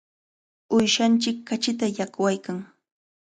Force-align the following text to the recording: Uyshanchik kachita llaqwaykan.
Uyshanchik 0.75 1.37
kachita 1.47 1.87
llaqwaykan. 1.95 2.59